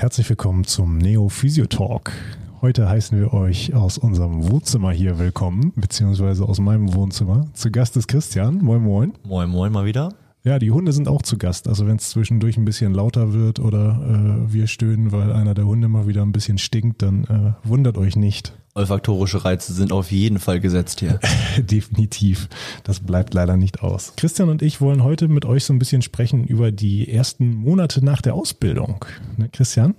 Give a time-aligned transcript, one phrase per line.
[0.00, 2.10] und herzlich willkommen zum Neo Physio Talk.
[2.62, 7.48] Heute heißen wir euch aus unserem Wohnzimmer hier willkommen, beziehungsweise aus meinem Wohnzimmer.
[7.52, 8.62] Zu Gast ist Christian.
[8.62, 9.12] Moin, moin.
[9.24, 10.14] Moin, moin mal wieder.
[10.42, 11.68] Ja, die Hunde sind auch zu Gast.
[11.68, 15.66] Also wenn es zwischendurch ein bisschen lauter wird oder äh, wir stöhnen, weil einer der
[15.66, 18.54] Hunde mal wieder ein bisschen stinkt, dann äh, wundert euch nicht.
[18.74, 21.18] Olfaktorische Reize sind auf jeden Fall gesetzt hier.
[21.58, 22.48] Definitiv.
[22.84, 24.12] Das bleibt leider nicht aus.
[24.16, 28.04] Christian und ich wollen heute mit euch so ein bisschen sprechen über die ersten Monate
[28.04, 29.04] nach der Ausbildung.
[29.36, 29.94] Ne, Christian?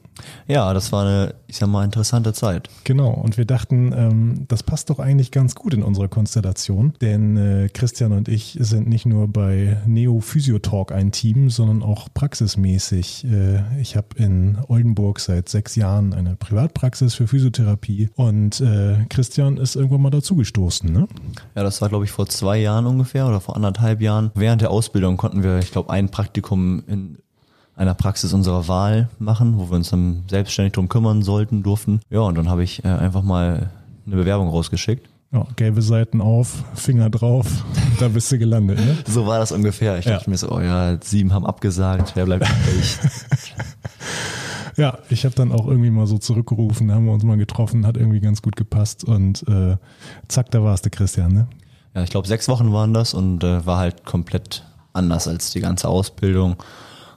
[0.48, 2.70] Ja, das war eine, ich sag mal, interessante Zeit.
[2.86, 3.10] Genau.
[3.10, 6.94] Und wir dachten, ähm, das passt doch eigentlich ganz gut in unsere Konstellation.
[7.02, 11.84] Denn äh, Christian und ich sind nicht nur bei Neo Physio Talk ein Team, sondern
[11.84, 13.26] auch praxismäßig.
[13.26, 19.58] Äh, ich habe in Oldenburg seit sechs Jahren eine Privatpraxis für Physiotherapie und äh, Christian
[19.58, 21.08] ist irgendwann mal dazugestoßen, ne?
[21.56, 24.32] Ja, das war, glaube ich, vor zwei Jahren ungefähr oder vor anderthalb Jahren.
[24.36, 27.18] Während der Ausbildung konnten wir, ich glaube, ein Praktikum in
[27.76, 32.00] einer Praxis unserer Wahl machen, wo wir uns dann selbstständig drum kümmern sollten, durften.
[32.10, 33.72] Ja, und dann habe ich äh, einfach mal
[34.06, 35.10] eine Bewerbung rausgeschickt.
[35.34, 37.48] Ja, gelbe Seiten auf, Finger drauf,
[38.00, 38.98] da bist du gelandet, ne?
[39.08, 39.98] So war das ungefähr.
[39.98, 42.98] Ich dachte mir so, oh ja, sieben haben abgesagt, wer bleibt übrig?
[44.82, 47.86] Ja, ich habe dann auch irgendwie mal so zurückgerufen, da haben wir uns mal getroffen,
[47.86, 49.78] hat irgendwie ganz gut gepasst und äh,
[50.28, 51.48] zack, da warst du, Christian, ne?
[51.94, 55.60] Ja, ich glaube, sechs Wochen waren das und äh, war halt komplett anders als die
[55.60, 56.56] ganze Ausbildung.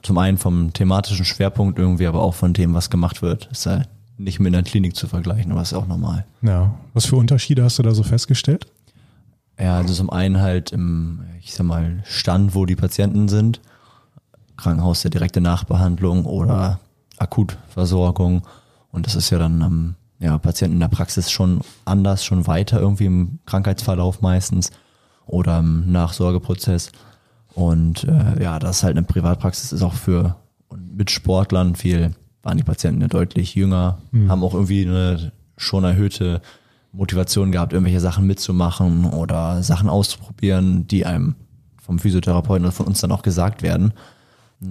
[0.03, 3.47] Zum einen vom thematischen Schwerpunkt irgendwie, aber auch von dem, was gemacht wird.
[3.51, 3.81] Ist ja
[4.19, 6.27] nicht mit einer Klinik zu vergleichen, aber ist auch normal.
[6.43, 8.67] Ja, was für Unterschiede hast du da so festgestellt?
[9.59, 13.63] Ja, also zum einen halt im, ich sag mal, Stand, wo die Patienten sind.
[14.59, 16.81] Krankenhaus der direkte Nachbehandlung oder
[17.19, 18.43] Akutversorgung.
[18.91, 22.81] Und das ist ja dann am ja, Patienten in der Praxis schon anders, schon weiter
[22.81, 24.71] irgendwie im Krankheitsverlauf meistens
[25.27, 26.93] oder im Nachsorgeprozess.
[27.55, 30.37] Und äh, ja, das ist halt eine Privatpraxis, ist auch für
[30.69, 34.31] und mit Sportlern viel, waren die Patienten ja deutlich jünger, mhm.
[34.31, 36.41] haben auch irgendwie eine schon erhöhte
[36.93, 41.35] Motivation gehabt, irgendwelche Sachen mitzumachen oder Sachen auszuprobieren, die einem
[41.81, 43.93] vom Physiotherapeuten oder von uns dann auch gesagt werden.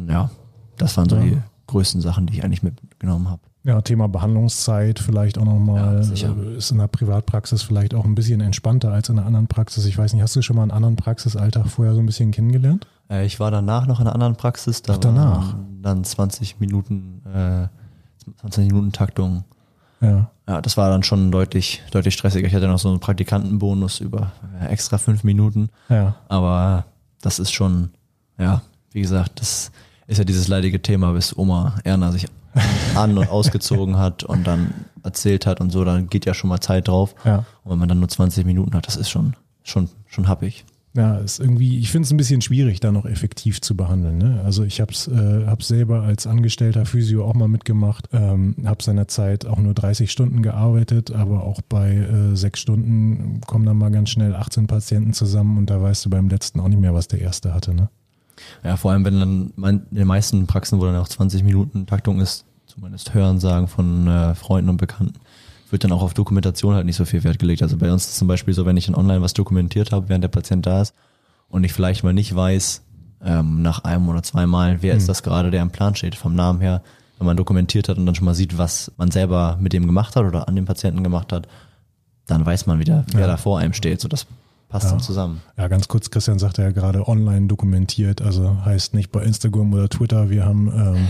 [0.08, 0.30] Ja,
[0.78, 1.22] das waren so ja.
[1.22, 1.38] die
[1.74, 3.42] größten Sachen, die ich eigentlich mitgenommen habe.
[3.64, 6.06] Ja, Thema Behandlungszeit vielleicht auch nochmal.
[6.14, 9.86] Ja, ist in der Privatpraxis vielleicht auch ein bisschen entspannter als in einer anderen Praxis.
[9.86, 12.88] Ich weiß nicht, hast du schon mal einen anderen Praxisalltag vorher so ein bisschen kennengelernt?
[13.10, 14.82] Äh, ich war danach noch in einer anderen Praxis.
[14.82, 15.56] Da Ach, danach?
[15.82, 17.68] Dann 20 Minuten, äh,
[18.42, 19.46] 20 Minuten Taktung.
[20.02, 20.30] Ja.
[20.48, 22.46] Ja, das war dann schon deutlich, deutlich stressiger.
[22.46, 25.70] Ich hatte noch so einen Praktikantenbonus über äh, extra fünf Minuten.
[25.88, 26.16] Ja.
[26.28, 26.86] Aber
[27.22, 27.92] das ist schon,
[28.38, 29.72] ja, wie gesagt, das
[30.08, 32.28] ist ja dieses leidige Thema, bis Oma Erna sich
[32.96, 36.60] an und ausgezogen hat und dann erzählt hat und so, dann geht ja schon mal
[36.60, 37.16] Zeit drauf.
[37.26, 37.46] Ja.
[37.64, 40.66] Und wenn man dann nur 20 Minuten hat, das ist schon, schon, schon happig.
[40.96, 44.20] Ja, ist irgendwie, ich finde es ein bisschen schwierig, da noch effektiv zu behandeln.
[44.20, 44.42] Ne?
[44.46, 48.84] Also ich habe es äh, hab selber als angestellter Physio auch mal mitgemacht, ähm, habe
[48.84, 53.90] seinerzeit auch nur 30 Stunden gearbeitet, aber auch bei äh, sechs Stunden kommen dann mal
[53.90, 57.08] ganz schnell 18 Patienten zusammen und da weißt du beim letzten auch nicht mehr, was
[57.08, 57.74] der erste hatte.
[57.74, 57.90] Ne?
[58.64, 62.20] Ja, vor allem, wenn dann in den meisten Praxen, wo dann auch 20 Minuten Taktung
[62.20, 65.20] ist, zumindest Hören sagen von äh, Freunden und Bekannten,
[65.70, 67.62] wird dann auch auf Dokumentation halt nicht so viel Wert gelegt.
[67.62, 70.24] Also bei uns ist zum Beispiel so, wenn ich in online was dokumentiert habe, während
[70.24, 70.94] der Patient da ist
[71.50, 72.84] und ich vielleicht mal nicht weiß,
[73.24, 74.98] ähm, nach einem oder zwei Mal, wer mhm.
[74.98, 76.82] ist das gerade, der im Plan steht, vom Namen her,
[77.18, 80.16] wenn man dokumentiert hat und dann schon mal sieht, was man selber mit dem gemacht
[80.16, 81.48] hat oder an dem Patienten gemacht hat,
[82.28, 83.28] dann weiß man wieder, wer ja.
[83.28, 84.02] da vor einem steht.
[84.02, 84.26] So das
[84.74, 84.92] passt ja.
[84.92, 85.42] dann zusammen.
[85.56, 89.88] Ja, ganz kurz, Christian sagte ja gerade online dokumentiert, also heißt nicht bei Instagram oder
[89.88, 91.08] Twitter, wir haben ähm,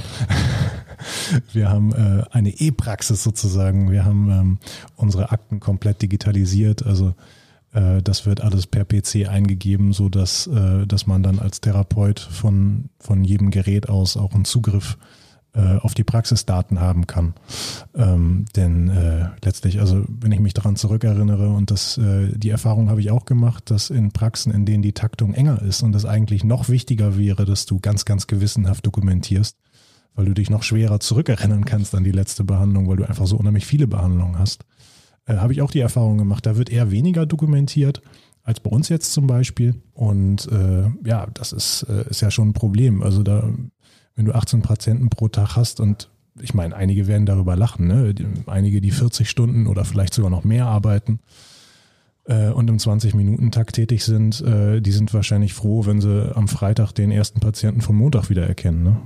[1.53, 4.57] wir haben äh, eine E-Praxis sozusagen, wir haben ähm,
[4.97, 7.16] unsere Akten komplett digitalisiert, also
[7.72, 12.19] äh, das wird alles per PC eingegeben, so dass, äh, dass man dann als Therapeut
[12.19, 15.22] von, von jedem Gerät aus auch einen Zugriff äh,
[15.56, 17.36] auf die Praxisdaten haben kann.
[17.94, 22.90] Ähm, denn äh, letztlich, also wenn ich mich daran zurückerinnere und das, äh, die Erfahrung
[22.90, 26.05] habe ich auch gemacht, dass in Praxen, in denen die Taktung enger ist und es
[26.05, 29.58] eigentlich noch wichtiger wäre, dass du ganz, ganz gewissenhaft dokumentierst,
[30.16, 33.38] weil du dich noch schwerer zurückerinnern kannst an die letzte Behandlung, weil du einfach so
[33.38, 34.66] unheimlich viele Behandlungen hast,
[35.28, 38.02] äh, habe ich auch die Erfahrung gemacht, da wird eher weniger dokumentiert
[38.44, 39.76] als bei uns jetzt zum Beispiel.
[39.94, 43.02] Und äh, ja, das ist, äh, ist ja schon ein Problem.
[43.02, 43.49] Also da
[44.15, 46.09] wenn du 18 Patienten pro Tag hast und
[46.41, 48.13] ich meine, einige werden darüber lachen, ne?
[48.47, 51.19] einige, die 40 Stunden oder vielleicht sogar noch mehr arbeiten
[52.25, 56.91] äh, und im 20-Minuten-Takt tätig sind, äh, die sind wahrscheinlich froh, wenn sie am Freitag
[56.93, 58.83] den ersten Patienten vom Montag wieder erkennen.
[58.83, 58.97] Ne?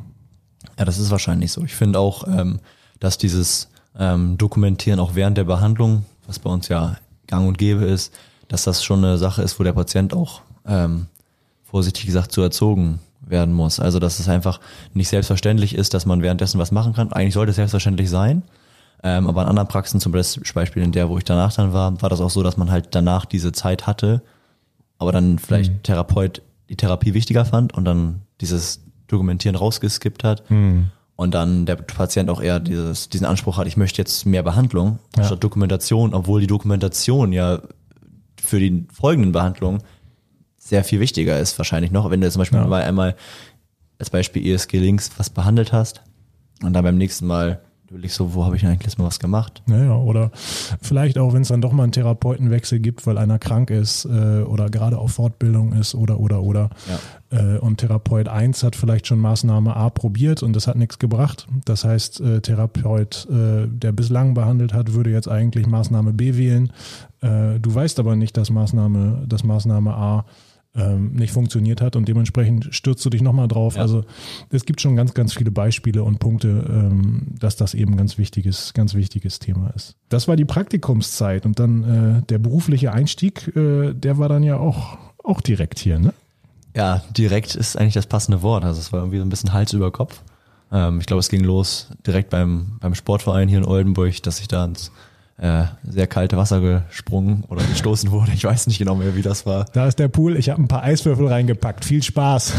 [0.80, 1.64] Ja, das ist wahrscheinlich so.
[1.64, 2.60] Ich finde auch, ähm,
[3.00, 7.84] dass dieses ähm, Dokumentieren auch während der Behandlung, was bei uns ja gang und gäbe
[7.84, 8.14] ist,
[8.48, 11.08] dass das schon eine Sache ist, wo der Patient auch ähm,
[11.66, 13.00] vorsichtig gesagt zu erzogen
[13.30, 13.80] werden muss.
[13.80, 14.60] Also dass es einfach
[14.94, 17.12] nicht selbstverständlich ist, dass man währenddessen was machen kann.
[17.12, 18.44] Eigentlich sollte es selbstverständlich sein.
[19.04, 22.10] Ähm, aber in anderen Praxen, zum Beispiel in der, wo ich danach dann war, war
[22.10, 24.24] das auch so, dass man halt danach diese Zeit hatte,
[24.98, 25.84] aber dann vielleicht mhm.
[25.84, 30.50] Therapeut die Therapie wichtiger fand und dann dieses Dokumentieren rausgeskippt hat.
[30.50, 30.92] Mhm.
[31.16, 35.00] Und dann der Patient auch eher dieses, diesen Anspruch hat, ich möchte jetzt mehr Behandlung
[35.18, 35.24] ja.
[35.24, 37.60] statt Dokumentation, obwohl die Dokumentation ja
[38.40, 39.82] für die folgenden Behandlungen
[40.68, 42.10] sehr viel wichtiger ist, wahrscheinlich noch.
[42.10, 42.70] Wenn du zum Beispiel ja.
[42.70, 43.16] einmal
[44.00, 46.02] als Beispiel ESG links was behandelt hast
[46.62, 47.62] und dann beim nächsten Mal
[48.02, 49.62] ich so, wo habe ich eigentlich mal was gemacht?
[49.66, 50.32] Naja, oder
[50.82, 54.42] vielleicht auch, wenn es dann doch mal einen Therapeutenwechsel gibt, weil einer krank ist äh,
[54.42, 56.70] oder gerade auf Fortbildung ist oder oder oder.
[57.32, 57.56] Ja.
[57.56, 61.48] Äh, und Therapeut 1 hat vielleicht schon Maßnahme A probiert und das hat nichts gebracht.
[61.66, 66.74] Das heißt, äh, Therapeut, äh, der bislang behandelt hat, würde jetzt eigentlich Maßnahme B wählen.
[67.22, 70.26] Äh, du weißt aber nicht, dass Maßnahme, dass Maßnahme A
[70.76, 73.76] ähm, nicht funktioniert hat und dementsprechend stürzt du dich nochmal drauf.
[73.76, 73.82] Ja.
[73.82, 74.04] Also
[74.50, 78.74] es gibt schon ganz, ganz viele Beispiele und Punkte, ähm, dass das eben ganz wichtiges,
[78.74, 79.96] ganz wichtiges Thema ist.
[80.10, 84.58] Das war die Praktikumszeit und dann äh, der berufliche Einstieg, äh, der war dann ja
[84.58, 86.14] auch, auch direkt hier, ne?
[86.76, 88.64] Ja, direkt ist eigentlich das passende Wort.
[88.64, 90.22] Also es war irgendwie so ein bisschen Hals über Kopf.
[90.72, 94.48] Ähm, ich glaube, es ging los direkt beim, beim Sportverein hier in Oldenburg, dass ich
[94.48, 94.92] da ins
[95.38, 98.32] äh, sehr kalte Wasser gesprungen oder gestoßen wurde.
[98.34, 99.66] Ich weiß nicht genau mehr, wie das war.
[99.74, 100.36] Da ist der Pool.
[100.36, 101.86] Ich habe ein paar Eiswürfel reingepackt.
[101.86, 102.54] Viel Spaß.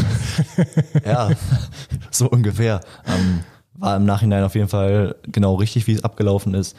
[1.05, 1.29] ja,
[2.11, 2.79] so ungefähr.
[3.05, 3.41] Ähm,
[3.73, 6.77] war im Nachhinein auf jeden Fall genau richtig, wie es abgelaufen ist.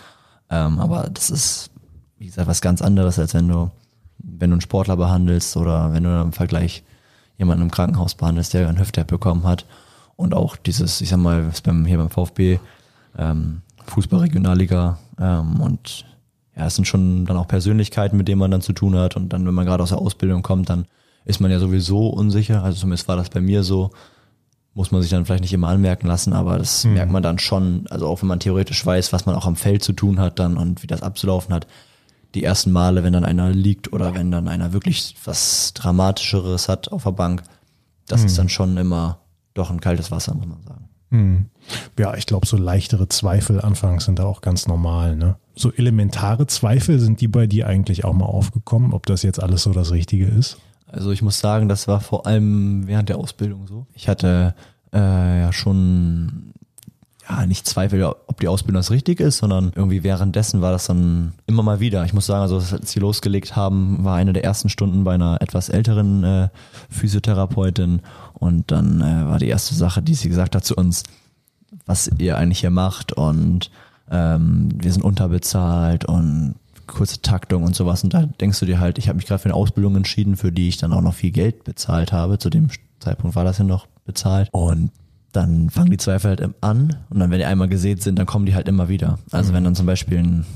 [0.50, 1.70] Ähm, aber das ist,
[2.19, 3.70] wie gesagt, was ganz anderes, als wenn du,
[4.19, 6.82] wenn du einen Sportler behandelst oder wenn du im Vergleich
[7.38, 9.67] jemanden im Krankenhaus behandelst, der einen Hüfter bekommen hat.
[10.17, 12.58] Und auch dieses, ich sag mal, beim, hier beim VfB,
[13.17, 16.06] ähm, Fußball-Regionalliga ähm, und
[16.56, 19.32] ja, es sind schon dann auch Persönlichkeiten, mit denen man dann zu tun hat und
[19.32, 20.87] dann, wenn man gerade aus der Ausbildung kommt, dann
[21.25, 23.90] ist man ja sowieso unsicher, also zumindest war das bei mir so,
[24.75, 26.94] muss man sich dann vielleicht nicht immer anmerken lassen, aber das mhm.
[26.94, 29.84] merkt man dann schon, also auch wenn man theoretisch weiß, was man auch am Feld
[29.84, 31.67] zu tun hat dann und wie das abzulaufen hat,
[32.34, 36.93] die ersten Male, wenn dann einer liegt oder wenn dann einer wirklich was Dramatischeres hat
[36.93, 37.43] auf der Bank,
[38.06, 38.26] das mhm.
[38.26, 39.19] ist dann schon immer
[39.55, 40.88] doch ein kaltes Wasser, muss man sagen.
[41.11, 41.47] Hm.
[41.99, 45.17] Ja, ich glaube, so leichtere Zweifel anfangs sind da auch ganz normal.
[45.17, 45.37] Ne?
[45.55, 49.65] So elementare Zweifel sind die bei dir eigentlich auch mal aufgekommen, ob das jetzt alles
[49.65, 50.59] so das Richtige ist?
[50.87, 53.87] Also ich muss sagen, das war vor allem während der Ausbildung so.
[53.95, 54.55] Ich hatte
[54.93, 56.53] äh, ja schon
[57.29, 61.35] ja, nicht Zweifel, ob die Ausbildung das richtig ist, sondern irgendwie währenddessen war das dann
[61.47, 62.05] immer mal wieder.
[62.05, 65.41] Ich muss sagen, also als sie losgelegt haben, war eine der ersten Stunden bei einer
[65.41, 66.49] etwas älteren äh,
[66.89, 68.01] Physiotherapeutin
[68.41, 71.05] und dann äh, war die erste Sache, die sie gesagt hat zu uns,
[71.87, 73.71] was ihr eigentlich hier macht und
[74.11, 76.57] ähm, wir sind unterbezahlt und
[76.89, 78.03] kurze Taktung und sowas.
[78.03, 80.51] Und da denkst du dir halt, ich habe mich gerade für eine Ausbildung entschieden, für
[80.51, 82.39] die ich dann auch noch viel Geld bezahlt habe.
[82.39, 84.49] Zu dem Zeitpunkt war das ja noch bezahlt.
[84.51, 84.91] Und
[85.33, 88.47] dann fangen die Zweifel halt an und dann, wenn die einmal gesät sind, dann kommen
[88.47, 89.21] die halt immer wieder.
[89.31, 89.57] Also mhm.
[89.57, 90.47] wenn dann zum Beispiel ein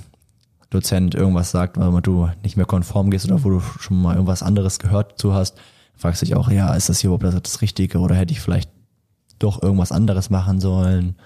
[0.70, 4.42] Dozent irgendwas sagt, weil du nicht mehr konform gehst oder wo du schon mal irgendwas
[4.42, 5.56] anderes gehört zu hast,
[5.96, 8.70] fragst dich auch, ja, ist das hier überhaupt das Richtige oder hätte ich vielleicht
[9.38, 11.16] doch irgendwas anderes machen sollen?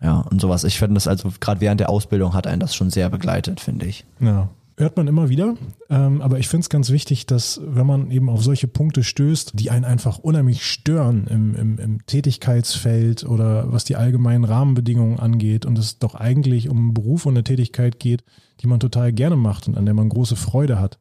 [0.00, 0.64] Ja, und sowas.
[0.64, 3.86] Ich finde das also, gerade während der Ausbildung hat einen das schon sehr begleitet, finde
[3.86, 4.04] ich.
[4.20, 4.48] Ja
[4.78, 5.56] hört man immer wieder.
[5.90, 9.52] Ähm, aber ich finde es ganz wichtig, dass wenn man eben auf solche Punkte stößt,
[9.58, 15.66] die einen einfach unheimlich stören im, im, im Tätigkeitsfeld oder was die allgemeinen Rahmenbedingungen angeht
[15.66, 18.24] und es doch eigentlich um einen Beruf und eine Tätigkeit geht,
[18.60, 20.98] die man total gerne macht und an der man große Freude hat,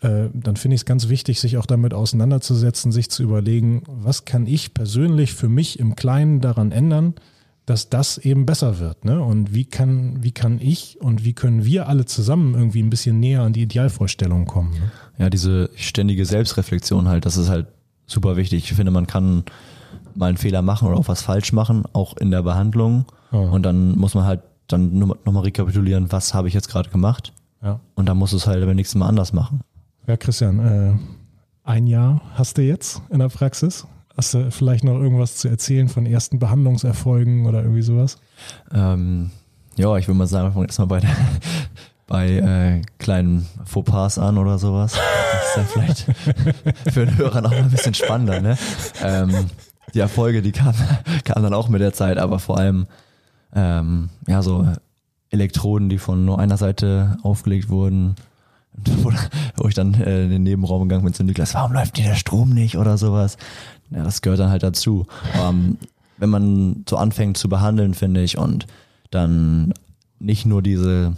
[0.00, 4.24] äh, dann finde ich es ganz wichtig, sich auch damit auseinanderzusetzen, sich zu überlegen, was
[4.24, 7.14] kann ich persönlich für mich im Kleinen daran ändern,
[7.64, 9.04] dass das eben besser wird.
[9.04, 9.20] Ne?
[9.20, 13.18] Und wie kann, wie kann ich und wie können wir alle zusammen irgendwie ein bisschen
[13.18, 14.72] näher an die Idealvorstellung kommen?
[14.72, 14.90] Ne?
[15.18, 17.66] Ja, diese ständige Selbstreflexion halt, das ist halt
[18.06, 18.70] super wichtig.
[18.70, 19.44] Ich finde, man kann
[20.14, 23.06] mal einen Fehler machen oder auch was falsch machen, auch in der Behandlung.
[23.32, 23.38] Oh.
[23.38, 27.32] Und dann muss man halt dann nochmal rekapitulieren, was habe ich jetzt gerade gemacht.
[27.62, 27.80] Ja.
[27.94, 29.60] Und dann muss es halt beim nächsten Mal anders machen.
[30.06, 30.92] Ja, Christian, äh,
[31.64, 33.86] ein Jahr hast du jetzt in der Praxis.
[34.16, 38.18] Hast du vielleicht noch irgendwas zu erzählen von ersten Behandlungserfolgen oder irgendwie sowas?
[38.72, 39.30] Ähm,
[39.74, 41.10] ja, ich würde mal sagen, wir fangen erstmal bei, der,
[42.06, 44.92] bei äh, kleinen Fauxpas an oder sowas.
[44.94, 46.06] Das ist ja vielleicht
[46.94, 48.40] für den Hörer noch ein bisschen spannender.
[48.40, 48.56] Ne?
[49.02, 49.50] Ähm,
[49.92, 50.76] die Erfolge, die kamen,
[51.24, 52.86] kamen dann auch mit der Zeit, aber vor allem
[53.56, 54.68] ähm, ja so
[55.30, 58.14] Elektroden, die von nur einer Seite aufgelegt wurden,
[59.56, 62.14] wo ich dann äh, in den Nebenraum gegangen bin zu Niklas, warum läuft hier der
[62.14, 63.36] Strom nicht oder sowas
[63.90, 65.06] ja, das gehört dann halt dazu.
[65.34, 65.78] Ähm,
[66.18, 68.66] wenn man so anfängt zu behandeln, finde ich, und
[69.10, 69.74] dann
[70.18, 71.16] nicht nur diese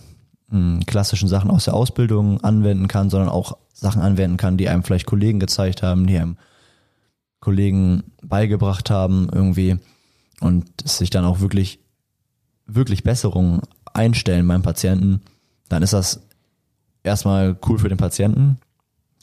[0.49, 4.69] mh, hm, klassischen Sachen aus der Ausbildung anwenden kann, sondern auch Sachen anwenden kann, die
[4.69, 6.37] einem vielleicht Kollegen gezeigt haben, die einem
[7.41, 9.77] Kollegen beigebracht haben irgendwie
[10.41, 11.79] und sich dann auch wirklich,
[12.67, 13.63] wirklich Besserungen
[13.95, 15.23] einstellen beim Patienten,
[15.69, 16.28] dann ist das
[17.03, 18.59] erstmal cool für den Patienten.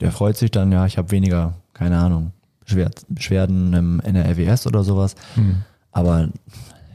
[0.01, 2.31] Der freut sich dann, ja, ich habe weniger, keine Ahnung,
[3.07, 5.15] Beschwerden im, in der RWS oder sowas.
[5.35, 5.61] Hm.
[5.91, 6.29] Aber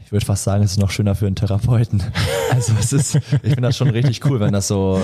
[0.05, 2.03] ich würde fast sagen, es ist noch schöner für einen Therapeuten.
[2.51, 4.99] Also es ist, ich finde das schon richtig cool, wenn das so,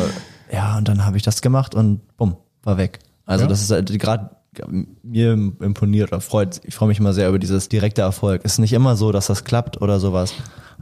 [0.52, 3.00] ja, und dann habe ich das gemacht und bumm, war weg.
[3.26, 3.48] Also Ja.
[3.50, 4.32] das ist halt gerade
[5.02, 8.44] mir imponiert oder freut, ich freue mich immer sehr über dieses direkte Erfolg.
[8.44, 10.34] Ist nicht immer so, dass das klappt oder sowas,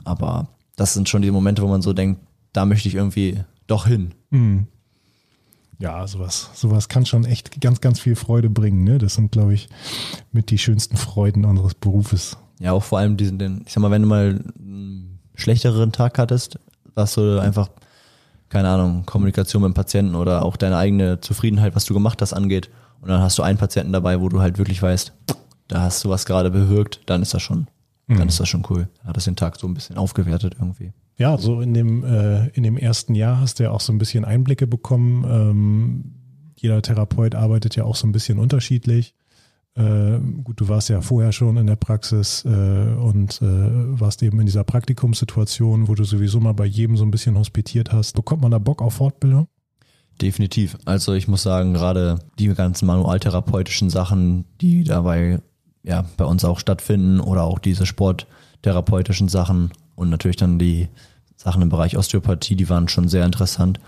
[0.06, 2.20] aber das sind schon die Momente, wo man so denkt,
[2.52, 4.16] da möchte ich irgendwie doch hin.
[4.32, 4.66] Hm.
[5.80, 8.84] Ja, sowas, sowas kann schon echt ganz, ganz viel Freude bringen.
[8.84, 8.98] Ne?
[8.98, 9.68] Das sind, glaube ich,
[10.32, 12.38] mit die schönsten Freuden unseres Berufes.
[12.60, 16.18] Ja, auch vor allem diesen, den, ich sag mal, wenn du mal einen schlechteren Tag
[16.18, 16.60] hattest,
[16.94, 17.70] was du einfach,
[18.48, 22.32] keine Ahnung, Kommunikation mit dem Patienten oder auch deine eigene Zufriedenheit, was du gemacht hast,
[22.32, 22.70] angeht.
[23.02, 25.12] Und dann hast du einen Patienten dabei, wo du halt wirklich weißt,
[25.68, 27.68] da hast du was gerade bewirkt, dann ist das schon,
[28.08, 28.88] dann ist das schon cool.
[29.00, 30.94] Dann hat das den Tag so ein bisschen aufgewertet irgendwie.
[31.18, 33.98] Ja, so in dem, äh, in dem ersten Jahr hast du ja auch so ein
[33.98, 35.24] bisschen Einblicke bekommen.
[35.24, 36.14] Ähm,
[36.56, 39.14] jeder Therapeut arbeitet ja auch so ein bisschen unterschiedlich.
[39.76, 44.40] Äh, gut, du warst ja vorher schon in der Praxis äh, und äh, warst eben
[44.40, 48.14] in dieser Praktikumssituation, wo du sowieso mal bei jedem so ein bisschen hospitiert hast.
[48.14, 49.48] Bekommt man da Bock auf Fortbildung?
[50.22, 50.78] Definitiv.
[50.86, 55.42] Also ich muss sagen, gerade die ganzen manualtherapeutischen Sachen, die dabei
[55.84, 60.90] ja bei uns auch stattfinden oder auch diese sporttherapeutischen Sachen und natürlich dann die
[61.36, 63.80] Sachen im Bereich Osteopathie, die waren schon sehr interessant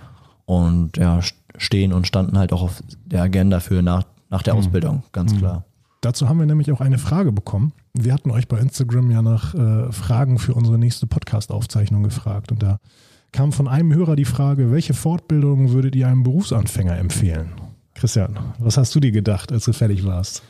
[0.46, 4.56] und ja, st- stehen und standen halt auch auf der Agenda für nach, nach der
[4.56, 5.66] Ausbildung, ganz klar.
[6.02, 7.74] Dazu haben wir nämlich auch eine Frage bekommen.
[7.94, 12.52] Wir hatten euch bei Instagram ja nach äh, Fragen für unsere nächste Podcast-Aufzeichnung gefragt.
[12.52, 12.78] Und da
[13.32, 17.54] kam von einem Hörer die Frage, welche Fortbildung würdet ihr einem Berufsanfänger empfehlen?
[17.96, 20.44] Christian, was hast du dir gedacht, als du fertig warst?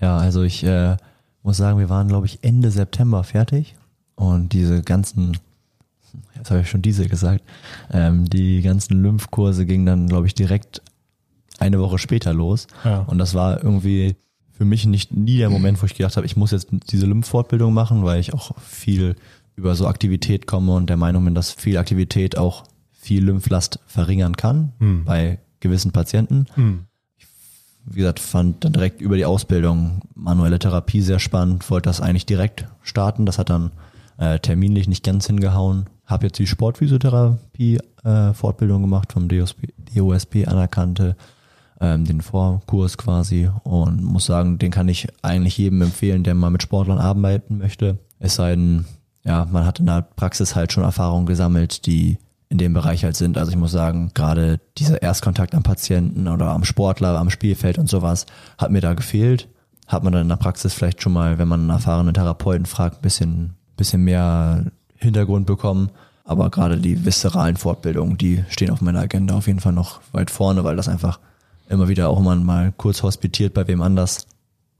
[0.00, 0.96] Ja, also ich äh,
[1.42, 3.74] muss sagen, wir waren, glaube ich, Ende September fertig
[4.22, 5.36] und diese ganzen,
[6.36, 7.42] jetzt habe ich schon diese gesagt,
[7.92, 10.80] ähm, die ganzen Lymphkurse gingen dann, glaube ich, direkt
[11.58, 12.68] eine Woche später los.
[12.84, 13.00] Ja.
[13.00, 14.14] Und das war irgendwie
[14.52, 17.74] für mich nicht nie der Moment, wo ich gedacht habe, ich muss jetzt diese Lymphfortbildung
[17.74, 19.16] machen, weil ich auch viel
[19.56, 24.36] über so Aktivität komme und der Meinung bin, dass viel Aktivität auch viel Lymphlast verringern
[24.36, 25.04] kann Hm.
[25.04, 26.84] bei gewissen Patienten Hm.
[27.86, 32.26] wie gesagt, fand dann direkt über die Ausbildung manuelle Therapie sehr spannend, wollte das eigentlich
[32.26, 33.26] direkt starten.
[33.26, 33.72] Das hat dann
[34.18, 35.86] äh, terminlich nicht ganz hingehauen.
[36.06, 41.16] Habe jetzt die Sportphysiotherapie äh, gemacht vom DOSP, DOSP anerkannte,
[41.80, 46.50] ähm, den Vorkurs quasi und muss sagen, den kann ich eigentlich jedem empfehlen, der mal
[46.50, 47.98] mit Sportlern arbeiten möchte.
[48.18, 48.84] Es sei denn,
[49.24, 53.16] ja, man hat in der Praxis halt schon Erfahrungen gesammelt, die in dem Bereich halt
[53.16, 53.38] sind.
[53.38, 57.88] Also ich muss sagen, gerade dieser Erstkontakt am Patienten oder am Sportler, am Spielfeld und
[57.88, 58.26] sowas
[58.58, 59.48] hat mir da gefehlt.
[59.88, 62.98] Hat man dann in der Praxis vielleicht schon mal, wenn man einen erfahrenen Therapeuten fragt,
[62.98, 65.90] ein bisschen, bisschen mehr Hintergrund bekommen.
[66.24, 70.30] Aber gerade die viszeralen Fortbildungen, die stehen auf meiner Agenda auf jeden Fall noch weit
[70.30, 71.18] vorne, weil das einfach
[71.68, 74.26] immer wieder, auch man mal kurz hospitiert bei wem anders,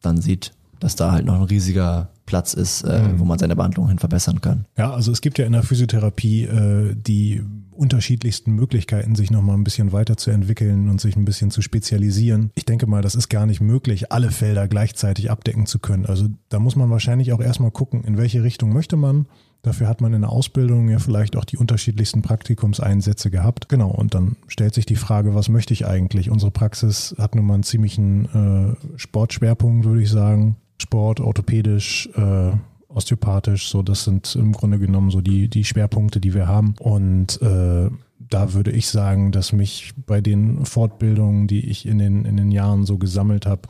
[0.02, 3.88] dann sieht, dass da halt noch ein riesiger Platz ist, äh, wo man seine Behandlung
[3.88, 4.64] hin verbessern kann.
[4.78, 9.64] Ja, also es gibt ja in der Physiotherapie äh, die unterschiedlichsten Möglichkeiten, sich nochmal ein
[9.64, 12.50] bisschen weiterzuentwickeln und sich ein bisschen zu spezialisieren.
[12.54, 16.06] Ich denke mal, das ist gar nicht möglich, alle Felder gleichzeitig abdecken zu können.
[16.06, 19.26] Also da muss man wahrscheinlich auch erstmal gucken, in welche Richtung möchte man.
[19.60, 23.68] Dafür hat man in der Ausbildung ja vielleicht auch die unterschiedlichsten Praktikumseinsätze gehabt.
[23.68, 26.30] Genau, und dann stellt sich die Frage, was möchte ich eigentlich?
[26.30, 30.56] Unsere Praxis hat nun mal einen ziemlichen äh, Sportschwerpunkt, würde ich sagen.
[30.82, 32.52] Sport, orthopädisch, äh,
[32.88, 36.74] osteopathisch, so das sind im Grunde genommen so die, die Schwerpunkte, die wir haben.
[36.78, 42.24] Und äh, da würde ich sagen, dass mich bei den Fortbildungen, die ich in den,
[42.24, 43.62] in den Jahren so gesammelt habe,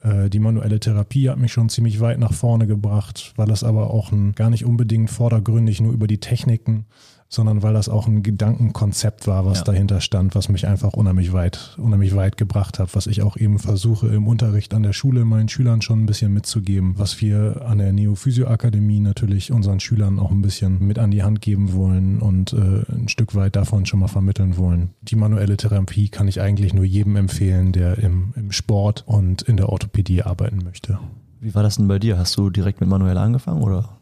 [0.00, 3.90] äh, die manuelle Therapie hat mich schon ziemlich weit nach vorne gebracht, weil das aber
[3.90, 6.86] auch ein, gar nicht unbedingt vordergründig nur über die Techniken,
[7.30, 9.64] sondern weil das auch ein Gedankenkonzept war, was Ja.
[9.64, 13.58] dahinter stand, was mich einfach unheimlich weit, unheimlich weit gebracht hat, was ich auch eben
[13.58, 17.78] versuche im Unterricht an der Schule meinen Schülern schon ein bisschen mitzugeben, was wir an
[17.78, 22.52] der Neophysio-Akademie natürlich unseren Schülern auch ein bisschen mit an die Hand geben wollen und
[22.54, 24.90] äh, ein Stück weit davon schon mal vermitteln wollen.
[25.02, 29.56] Die manuelle Therapie kann ich eigentlich nur jedem empfehlen, der im, im Sport und in
[29.56, 30.98] der Orthopädie arbeiten möchte.
[31.40, 32.18] Wie war das denn bei dir?
[32.18, 33.97] Hast du direkt mit manuell angefangen oder?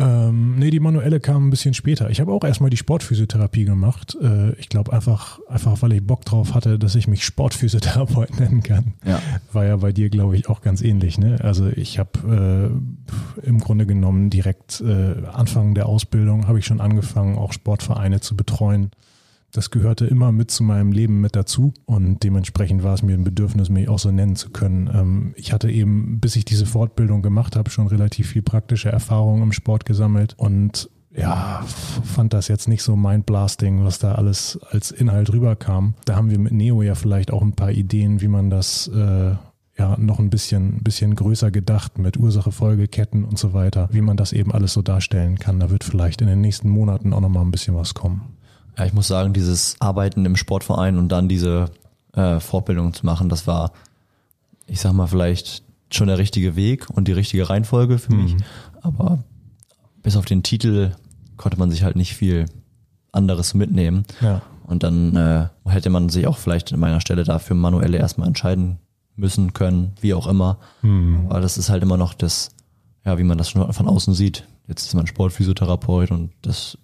[0.00, 2.08] Ähm, nee, die manuelle kam ein bisschen später.
[2.10, 4.16] Ich habe auch erstmal die Sportphysiotherapie gemacht.
[4.22, 8.62] Äh, ich glaube einfach, einfach, weil ich Bock drauf hatte, dass ich mich Sportphysiotherapeut nennen
[8.62, 8.94] kann.
[9.04, 9.20] Ja.
[9.52, 11.18] War ja bei dir, glaube ich, auch ganz ähnlich.
[11.18, 11.38] Ne?
[11.42, 12.72] Also ich habe
[13.42, 18.20] äh, im Grunde genommen direkt äh, Anfang der Ausbildung habe ich schon angefangen, auch Sportvereine
[18.20, 18.90] zu betreuen.
[19.52, 23.24] Das gehörte immer mit zu meinem Leben mit dazu und dementsprechend war es mir ein
[23.24, 24.90] Bedürfnis, mich auch so nennen zu können.
[24.92, 29.42] Ähm, ich hatte eben, bis ich diese Fortbildung gemacht habe, schon relativ viel praktische Erfahrung
[29.42, 31.64] im Sport gesammelt und ja,
[32.04, 35.94] fand das jetzt nicht so mindblasting, was da alles als Inhalt rüberkam.
[36.04, 39.34] Da haben wir mit Neo ja vielleicht auch ein paar Ideen, wie man das äh,
[39.78, 44.02] ja noch ein bisschen, bisschen größer gedacht mit Ursache, Folge, Ketten und so weiter, wie
[44.02, 45.60] man das eben alles so darstellen kann.
[45.60, 48.37] Da wird vielleicht in den nächsten Monaten auch nochmal ein bisschen was kommen.
[48.78, 51.70] Ja, ich muss sagen, dieses Arbeiten im Sportverein und dann diese
[52.12, 53.72] äh, Fortbildung zu machen, das war,
[54.66, 58.36] ich sag mal, vielleicht schon der richtige Weg und die richtige Reihenfolge für mich.
[58.82, 59.18] Aber
[60.02, 60.92] bis auf den Titel
[61.36, 62.46] konnte man sich halt nicht viel
[63.10, 64.04] anderes mitnehmen.
[64.20, 64.42] Ja.
[64.64, 68.78] Und dann äh, hätte man sich auch vielleicht an meiner Stelle dafür manuell erstmal entscheiden
[69.16, 70.58] müssen können, wie auch immer.
[71.30, 72.50] Aber das ist halt immer noch das,
[73.04, 74.46] ja, wie man das schon von außen sieht.
[74.68, 76.76] Jetzt ist man Sportphysiotherapeut und das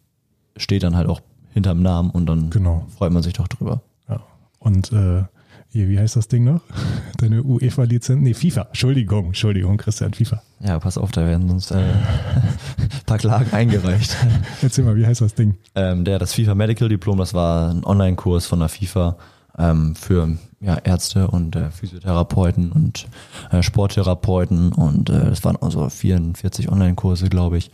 [0.57, 1.21] steht dann halt auch
[1.55, 2.85] hinterm Namen und dann Genau.
[2.97, 3.81] freut man sich doch drüber.
[4.09, 4.21] Ja.
[4.59, 5.23] Und äh,
[5.71, 6.61] hier, wie heißt das Ding noch?
[7.19, 8.21] Deine UEFA-Lizenz?
[8.21, 8.63] Nee, FIFA.
[8.69, 10.43] Entschuldigung, Entschuldigung, Christian, FIFA.
[10.61, 14.17] Ja, pass auf, da werden sonst äh, ein paar Klagen eingereicht.
[14.63, 15.57] Erzähl mal, wie heißt das Ding?
[15.75, 19.17] Ähm, der, das FIFA Medical Diplom, das war ein Online-Kurs von der FIFA
[19.57, 23.07] ähm, für ja, Ärzte und äh, Physiotherapeuten und
[23.51, 27.71] äh, Sporttherapeuten und äh, das waren also 44 Online-Kurse, glaube ich.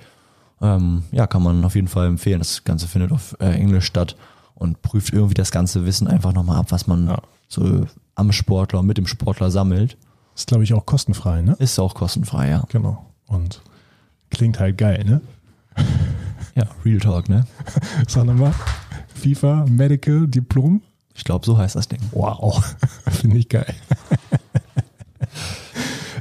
[0.62, 2.38] Ähm, ja, kann man auf jeden Fall empfehlen.
[2.40, 4.17] Das Ganze findet auf äh, Englisch statt
[4.55, 7.23] und prüft irgendwie das ganze Wissen einfach nochmal ab, was man Ja.
[7.49, 9.97] so am Sportler und mit dem Sportler sammelt.
[10.37, 11.57] Ist, glaube ich, auch kostenfrei, ne?
[11.59, 12.64] Ist auch kostenfrei, ja.
[12.69, 13.05] Genau.
[13.26, 13.62] Und
[14.31, 15.21] klingt halt geil, ne?
[16.55, 17.47] Ja, Real Talk, ne?
[18.09, 18.52] Sag nochmal.
[19.14, 20.83] FIFA Medical Diplom.
[21.14, 22.00] Ich glaube, so heißt das Ding.
[22.12, 22.75] Wow,
[23.11, 23.75] finde ich geil.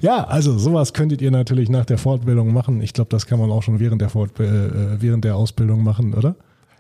[0.01, 2.82] Ja, also sowas könntet ihr natürlich nach der Fortbildung machen.
[2.82, 6.13] Ich glaube, das kann man auch schon während der, Fort äh, während der Ausbildung machen,
[6.13, 6.36] oder?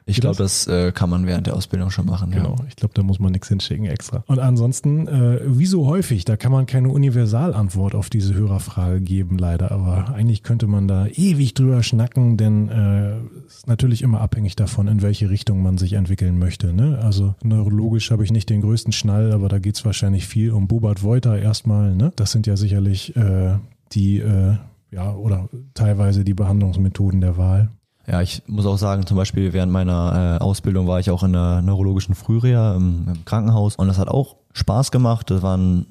[0.09, 2.31] Ich glaube, das äh, kann man während der Ausbildung schon machen.
[2.31, 2.65] Genau, Ja.
[2.67, 4.23] ich glaube, da muss man nichts hinschicken extra.
[4.27, 9.37] Und ansonsten, äh, wie so häufig, da kann man keine Universalantwort auf diese Hörerfrage geben,
[9.37, 9.71] leider.
[9.71, 14.87] Aber eigentlich könnte man da ewig drüber schnacken, denn äh, ist natürlich immer abhängig davon,
[14.87, 16.73] in welche Richtung man sich entwickeln möchte.
[16.73, 16.99] Ne?
[17.01, 20.67] Also neurologisch habe ich nicht den größten Schnall, aber da geht es wahrscheinlich viel um
[20.67, 21.95] Bobart Wolter erstmal.
[21.95, 22.11] Ne?
[22.15, 23.57] Das sind ja sicherlich äh,
[23.91, 24.55] die, äh,
[24.91, 27.69] ja, oder teilweise die Behandlungsmethoden der Wahl.
[28.09, 31.33] Ja, ich muss auch sagen, zum Beispiel während meiner äh, Ausbildung war ich auch in
[31.33, 35.29] der neurologischen Frühreha im, im Krankenhaus und das hat auch Spaß gemacht.
[35.29, 35.85] Da waren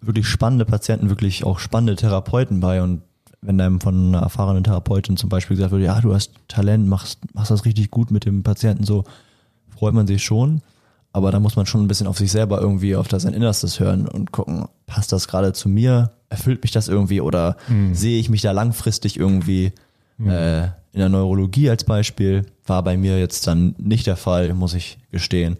[0.00, 3.02] wirklich spannende Patienten, wirklich auch spannende Therapeuten bei und
[3.42, 7.18] wenn einem von einer erfahrenen Therapeutin zum Beispiel gesagt wird, ja, du hast Talent, machst,
[7.34, 9.04] machst das richtig gut mit dem Patienten, so
[9.68, 10.62] freut man sich schon.
[11.12, 13.80] Aber da muss man schon ein bisschen auf sich selber irgendwie auf das sein Innerstes
[13.80, 16.12] hören und gucken, passt das gerade zu mir?
[16.28, 17.56] Erfüllt mich das irgendwie oder
[17.92, 19.72] sehe ich mich da langfristig irgendwie
[20.24, 22.46] äh, in der Neurologie als Beispiel?
[22.66, 25.56] War bei mir jetzt dann nicht der Fall, muss ich gestehen.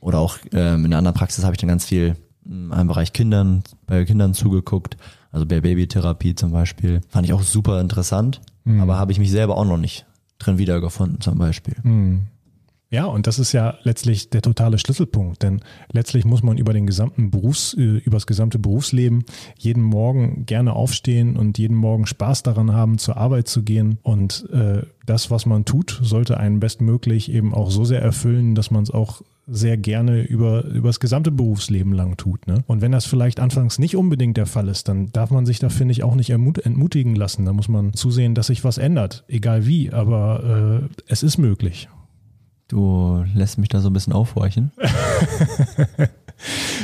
[0.00, 3.12] Oder auch ähm, in der anderen Praxis habe ich dann ganz viel mm, im Bereich
[3.12, 4.96] Kindern, bei Kindern zugeguckt,
[5.32, 7.00] also bei Babytherapie zum Beispiel.
[7.08, 8.40] Fand ich auch super interessant,
[8.80, 10.06] aber habe ich mich selber auch noch nicht
[10.38, 11.74] drin wiedergefunden zum Beispiel.
[12.90, 15.60] Ja, und das ist ja letztlich der totale Schlüsselpunkt, denn
[15.92, 19.24] letztlich muss man über den gesamten Berufs, äh, über das gesamte Berufsleben
[19.58, 23.98] jeden Morgen gerne aufstehen und jeden Morgen Spaß daran haben, zur Arbeit zu gehen.
[24.02, 28.70] Und äh, das, was man tut, sollte einen bestmöglich eben auch so sehr erfüllen, dass
[28.70, 32.46] man es auch sehr gerne über, über das gesamte Berufsleben lang tut.
[32.46, 32.64] Ne?
[32.66, 35.68] Und wenn das vielleicht anfangs nicht unbedingt der Fall ist, dann darf man sich da,
[35.68, 37.44] finde ich, auch nicht entmutigen lassen.
[37.44, 41.88] Da muss man zusehen, dass sich was ändert, egal wie, aber äh, es ist möglich.
[42.68, 44.72] Du lässt mich da so ein bisschen aufhorchen.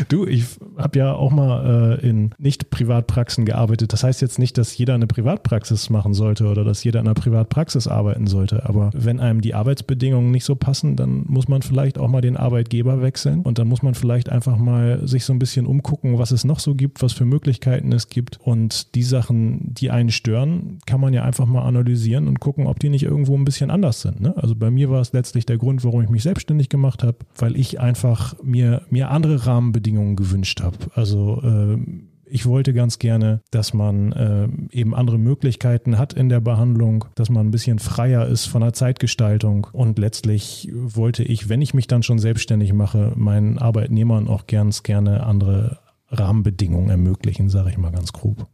[0.09, 0.45] Du, ich
[0.77, 3.93] habe ja auch mal äh, in Nicht-Privatpraxen gearbeitet.
[3.93, 7.15] Das heißt jetzt nicht, dass jeder eine Privatpraxis machen sollte oder dass jeder in einer
[7.15, 8.67] Privatpraxis arbeiten sollte.
[8.67, 12.37] Aber wenn einem die Arbeitsbedingungen nicht so passen, dann muss man vielleicht auch mal den
[12.37, 16.33] Arbeitgeber wechseln und dann muss man vielleicht einfach mal sich so ein bisschen umgucken, was
[16.33, 18.39] es noch so gibt, was für Möglichkeiten es gibt.
[18.43, 22.81] Und die Sachen, die einen stören, kann man ja einfach mal analysieren und gucken, ob
[22.81, 24.21] die nicht irgendwo ein bisschen anders sind.
[24.21, 24.35] Ne?
[24.37, 27.57] Also bei mir war es letztlich der Grund, warum ich mich selbstständig gemacht habe, weil
[27.57, 30.79] ich einfach mir, mir andere Rahmenbedingungen gewünscht habe.
[30.95, 31.79] Also äh,
[32.27, 37.31] ich wollte ganz gerne, dass man äh, eben andere Möglichkeiten hat in der Behandlung, dass
[37.31, 39.69] man ein bisschen freier ist von der Zeitgestaltung.
[39.73, 44.83] Und letztlich wollte ich, wenn ich mich dann schon selbstständig mache, meinen Arbeitnehmern auch ganz
[44.83, 45.79] gerne andere
[46.09, 48.47] Rahmenbedingungen ermöglichen, sage ich mal ganz grob.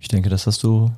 [0.00, 0.90] Ich denke, das hast du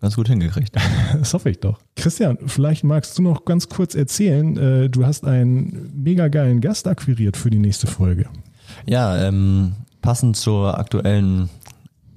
[0.00, 0.76] ganz gut hingekriegt.
[1.18, 1.78] Das hoffe ich doch.
[1.96, 6.88] Christian, vielleicht magst du noch ganz kurz erzählen, äh, du hast einen mega geilen Gast
[6.88, 8.28] akquiriert für die nächste Folge.
[8.86, 11.48] Ja, ähm, passend zur aktuellen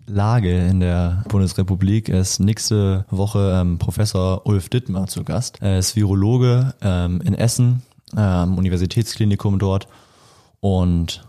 [0.05, 5.59] Lage in der Bundesrepublik ist nächste Woche ähm, Professor Ulf Dittmar zu Gast.
[5.61, 7.83] Er ist Virologe ähm, in Essen
[8.15, 9.87] ähm, Universitätsklinikum dort.
[10.59, 11.25] Und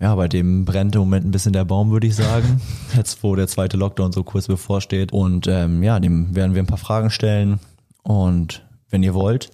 [0.00, 2.60] ja, bei dem brennt im Moment ein bisschen der Baum, würde ich sagen.
[2.96, 5.12] Jetzt, wo der zweite Lockdown so kurz bevorsteht.
[5.12, 7.60] Und ähm, ja, dem werden wir ein paar Fragen stellen.
[8.02, 9.50] Und wenn ihr wollt,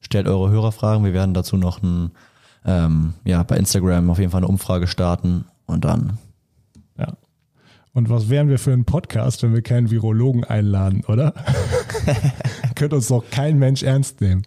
[0.00, 1.04] stellt eure Hörerfragen.
[1.04, 2.10] Wir werden dazu noch ein,
[2.64, 5.46] ähm, ja, bei Instagram auf jeden Fall eine Umfrage starten.
[5.66, 6.18] Und dann
[6.98, 7.14] ja.
[7.92, 11.32] Und was wären wir für ein Podcast, wenn wir keinen Virologen einladen, oder?
[12.74, 14.42] Könnte uns doch kein Mensch ernst nehmen.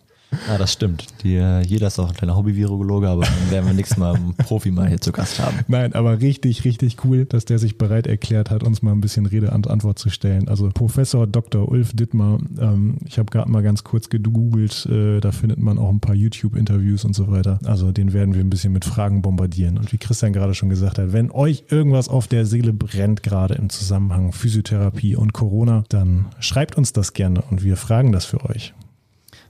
[0.48, 1.08] Ja, das stimmt.
[1.24, 4.34] Die, äh, jeder ist auch ein kleiner Hobby-Virologe, aber dann werden wir nächstes Mal einen
[4.38, 5.60] Profi mal hier zu Gast haben.
[5.68, 9.26] Nein, aber richtig, richtig cool, dass der sich bereit erklärt hat, uns mal ein bisschen
[9.26, 10.48] Rede und Antwort zu stellen.
[10.50, 11.70] Also Professor Dr.
[11.70, 15.90] Ulf Dittmar, ähm, ich habe gerade mal ganz kurz gegoogelt, äh, da findet man auch
[15.90, 17.60] ein paar YouTube-Interviews und so weiter.
[17.66, 19.78] Also den werden wir ein bisschen mit Fragen bombardieren.
[19.78, 23.56] Und wie Christian gerade schon gesagt hat, wenn euch irgendwas auf der Seele brennt, gerade
[23.56, 28.44] im Zusammenhang Physiotherapie und Corona, dann schreibt uns das gerne und wir fragen das für
[28.46, 28.74] euch.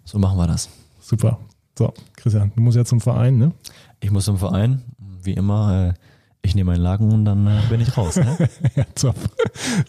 [0.07, 0.69] So machen wir das.
[1.01, 1.37] Super.
[1.77, 3.51] So, Christian, du musst ja zum Verein, ne?
[3.99, 4.81] Ich muss zum Verein,
[5.21, 5.89] wie immer.
[5.89, 5.93] Äh,
[6.41, 8.15] ich nehme meinen Laken und dann äh, bin ich raus.
[8.15, 8.37] Ne?
[8.75, 9.17] ja, top.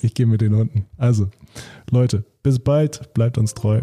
[0.02, 0.86] Ich gehe mit den Hunden.
[0.96, 1.28] Also,
[1.92, 3.82] Leute, bis bald, bleibt uns treu.